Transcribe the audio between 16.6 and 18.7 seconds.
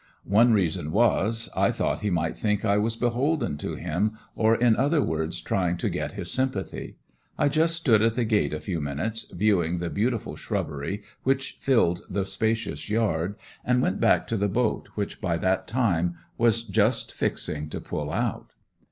just fixing to pull out.